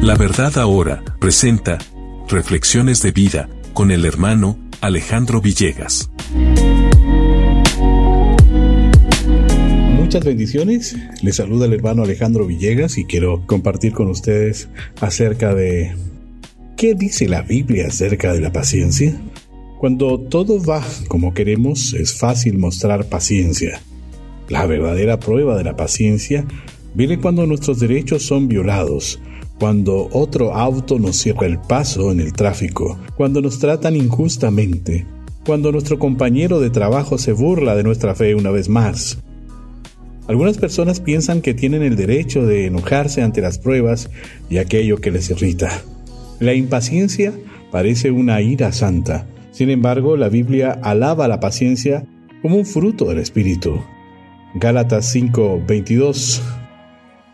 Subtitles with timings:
[0.00, 1.78] La verdad ahora presenta
[2.28, 6.10] Reflexiones de vida con el hermano Alejandro Villegas.
[9.96, 10.96] Muchas bendiciones.
[11.22, 14.68] Les saluda el hermano Alejandro Villegas y quiero compartir con ustedes
[15.00, 15.94] acerca de
[16.76, 19.20] qué dice la Biblia acerca de la paciencia.
[19.78, 23.80] Cuando todo va como queremos, es fácil mostrar paciencia.
[24.48, 26.46] La verdadera prueba de la paciencia
[26.94, 29.20] viene cuando nuestros derechos son violados,
[29.58, 35.06] cuando otro auto nos cierra el paso en el tráfico, cuando nos tratan injustamente,
[35.46, 39.18] cuando nuestro compañero de trabajo se burla de nuestra fe una vez más.
[40.28, 44.10] Algunas personas piensan que tienen el derecho de enojarse ante las pruebas
[44.50, 45.70] y aquello que les irrita.
[46.40, 47.32] La impaciencia
[47.70, 49.26] parece una ira santa.
[49.52, 52.04] Sin embargo, la Biblia alaba la paciencia
[52.42, 53.80] como un fruto del Espíritu.
[54.54, 56.42] Gálatas 5:22,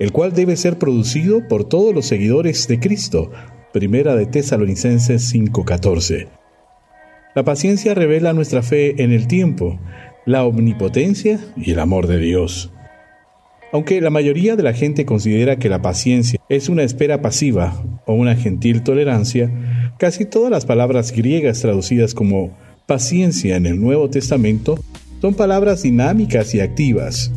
[0.03, 3.31] el cual debe ser producido por todos los seguidores de Cristo.
[3.73, 6.27] Primera de Tesalonicenses 5:14.
[7.37, 9.79] La paciencia revela nuestra fe en el tiempo,
[10.27, 12.73] la omnipotencia y el amor de Dios.
[13.73, 18.15] Aunque la mayoría de la gente considera que la paciencia es una espera pasiva o
[18.15, 19.53] una gentil tolerancia,
[20.01, 24.81] casi todas las palabras griegas traducidas como paciencia en el Nuevo Testamento
[25.21, 27.31] son palabras dinámicas y activas.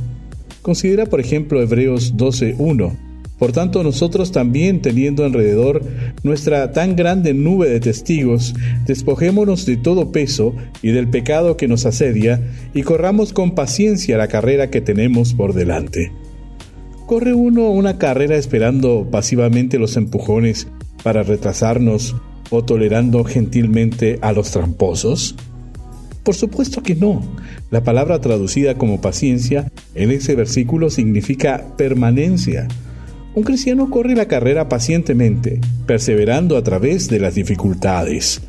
[0.66, 2.92] Considera por ejemplo Hebreos 12.1.
[3.38, 5.84] Por tanto, nosotros también, teniendo alrededor
[6.24, 8.56] nuestra tan grande nube de testigos,
[8.88, 12.42] despojémonos de todo peso y del pecado que nos asedia,
[12.74, 16.12] y corramos con paciencia la carrera que tenemos por delante.
[17.06, 20.68] ¿Corre uno una carrera esperando pasivamente los empujones
[21.04, 22.16] para retrasarnos
[22.50, 25.36] o tolerando gentilmente a los tramposos?
[26.26, 27.22] Por supuesto que no.
[27.70, 32.68] La palabra traducida como paciencia en ese versículo significa permanencia.
[33.34, 38.42] Un cristiano corre la carrera pacientemente, perseverando a través de las dificultades.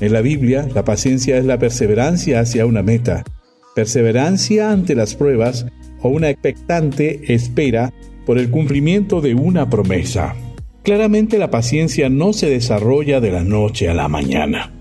[0.00, 3.24] En la Biblia, la paciencia es la perseverancia hacia una meta,
[3.74, 5.66] perseverancia ante las pruebas
[6.02, 7.92] o una expectante espera
[8.24, 10.34] por el cumplimiento de una promesa.
[10.82, 14.72] Claramente la paciencia no se desarrolla de la noche a la mañana.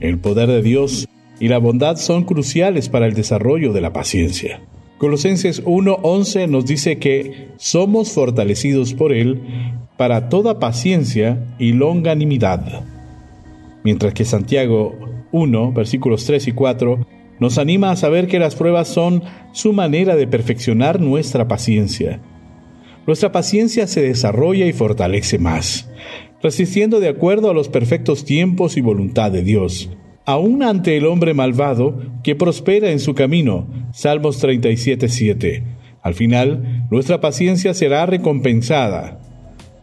[0.00, 4.60] El poder de Dios y la bondad son cruciales para el desarrollo de la paciencia.
[4.98, 9.42] Colosenses 1:11 nos dice que somos fortalecidos por Él
[9.98, 12.84] para toda paciencia y longanimidad.
[13.84, 14.94] Mientras que Santiago
[15.32, 17.06] 1, versículos 3 y 4,
[17.38, 22.20] nos anima a saber que las pruebas son su manera de perfeccionar nuestra paciencia.
[23.06, 25.90] Nuestra paciencia se desarrolla y fortalece más,
[26.42, 29.90] resistiendo de acuerdo a los perfectos tiempos y voluntad de Dios,
[30.26, 33.66] aún ante el hombre malvado que prospera en su camino.
[33.92, 35.62] Salmos 37:7.
[36.02, 39.20] Al final, nuestra paciencia será recompensada.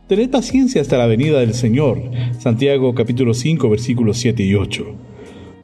[0.07, 2.11] Tened paciencia hasta la venida del Señor.
[2.39, 4.85] Santiago capítulo 5 versículos 7 y 8.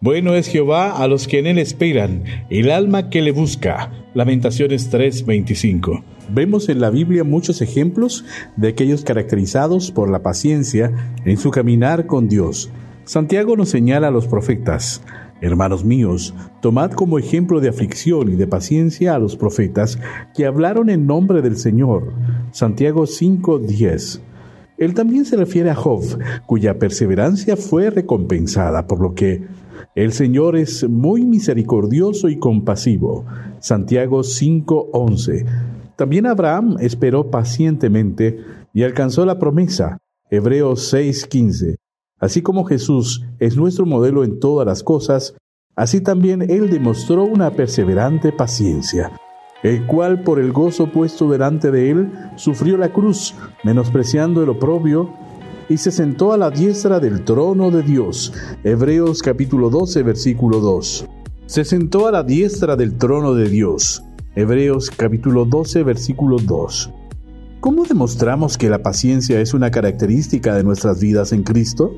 [0.02, 3.92] Bueno es Jehová a los que en él esperan, el alma que le busca.
[4.14, 6.04] Lamentaciones 3:25.
[6.30, 8.24] Vemos en la Biblia muchos ejemplos
[8.56, 10.94] de aquellos caracterizados por la paciencia
[11.26, 12.70] en su caminar con Dios.
[13.10, 15.02] Santiago nos señala a los profetas,
[15.42, 19.98] Hermanos míos, tomad como ejemplo de aflicción y de paciencia a los profetas
[20.36, 22.14] que hablaron en nombre del Señor.
[22.52, 24.22] Santiago 5:10.
[24.78, 26.04] Él también se refiere a Job,
[26.46, 29.42] cuya perseverancia fue recompensada, por lo que
[29.96, 33.26] el Señor es muy misericordioso y compasivo.
[33.58, 35.48] Santiago 5:11.
[35.96, 38.38] También Abraham esperó pacientemente
[38.72, 39.98] y alcanzó la promesa.
[40.30, 41.78] Hebreos 6:15.
[42.20, 45.36] Así como Jesús es nuestro modelo en todas las cosas,
[45.76, 49.12] así también Él demostró una perseverante paciencia,
[49.64, 55.14] el cual por el gozo puesto delante de Él sufrió la cruz, menospreciando el oprobio,
[55.70, 58.34] y se sentó a la diestra del trono de Dios.
[58.64, 61.08] Hebreos capítulo 12, versículo 2.
[61.46, 64.04] Se sentó a la diestra del trono de Dios.
[64.36, 66.92] Hebreos capítulo 12, versículo 2.
[67.60, 71.94] ¿Cómo demostramos que la paciencia es una característica de nuestras vidas en Cristo?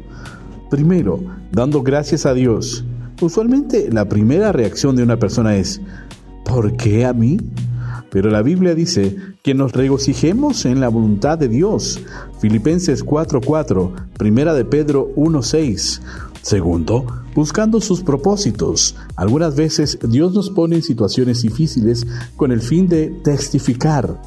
[0.71, 1.19] Primero,
[1.51, 2.83] dando gracias a Dios.
[3.21, 5.79] Usualmente la primera reacción de una persona es,
[6.45, 7.37] ¿por qué a mí?
[8.09, 12.01] Pero la Biblia dice que nos regocijemos en la voluntad de Dios.
[12.39, 16.01] Filipenses 4:4, Primera de Pedro 1:6.
[16.41, 17.05] Segundo,
[17.35, 18.95] buscando sus propósitos.
[19.15, 24.19] Algunas veces Dios nos pone en situaciones difíciles con el fin de testificar.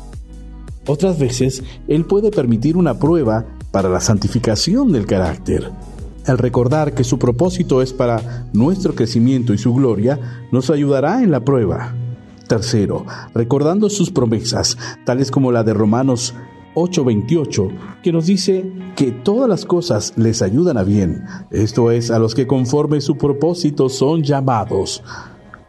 [0.86, 5.70] Otras veces Él puede permitir una prueba para la santificación del carácter.
[6.26, 11.30] Al recordar que su propósito es para nuestro crecimiento y su gloria, nos ayudará en
[11.30, 11.94] la prueba.
[12.48, 13.04] Tercero,
[13.34, 16.34] recordando sus promesas, tales como la de Romanos
[16.74, 17.68] 8:28,
[18.02, 22.34] que nos dice que todas las cosas les ayudan a bien, esto es, a los
[22.34, 25.02] que conforme su propósito son llamados.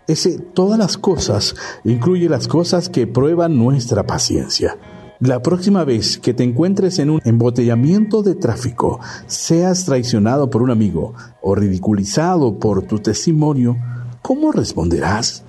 [0.07, 4.77] Ese todas las cosas incluye las cosas que prueban nuestra paciencia.
[5.19, 10.71] La próxima vez que te encuentres en un embotellamiento de tráfico, seas traicionado por un
[10.71, 13.77] amigo o ridiculizado por tu testimonio,
[14.21, 15.43] ¿cómo responderás?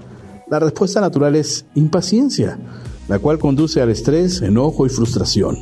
[0.48, 2.58] La respuesta natural es impaciencia
[3.08, 5.58] la cual conduce al estrés, enojo y frustración.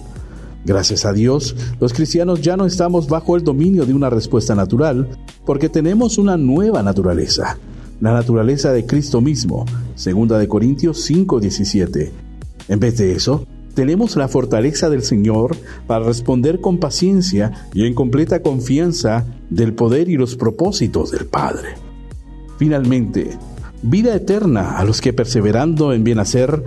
[0.65, 5.09] Gracias a Dios, los cristianos ya no estamos bajo el dominio de una respuesta natural,
[5.45, 7.59] porque tenemos una nueva naturaleza,
[8.01, 12.13] la naturaleza de Cristo mismo, segunda de Corintios 5:17.
[12.69, 15.57] En vez de eso, tenemos la fortaleza del Señor
[15.87, 21.71] para responder con paciencia y en completa confianza del poder y los propósitos del Padre.
[22.59, 23.31] Finalmente,
[23.83, 26.63] vida eterna a los que perseverando en bien hacer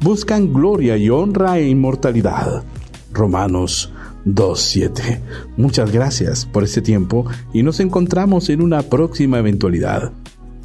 [0.00, 2.64] buscan gloria y honra e inmortalidad.
[3.12, 3.92] Romanos
[4.26, 5.20] 2.7.
[5.56, 10.12] Muchas gracias por este tiempo y nos encontramos en una próxima eventualidad.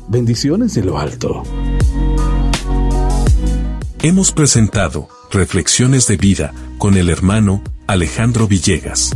[0.09, 1.43] Bendiciones de lo alto.
[4.07, 9.13] Hemos presentado Reflexiones de Vida con el hermano Alejandro Villegas.